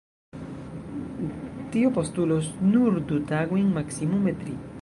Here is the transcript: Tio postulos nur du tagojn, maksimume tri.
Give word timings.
Tio 1.75 1.93
postulos 1.99 2.51
nur 2.73 3.01
du 3.13 3.23
tagojn, 3.33 3.73
maksimume 3.81 4.39
tri. 4.43 4.61